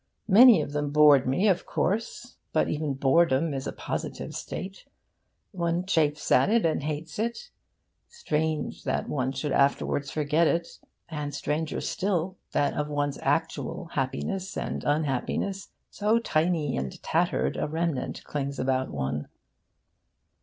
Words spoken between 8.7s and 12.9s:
that one should afterwards forget it! And stranger still that of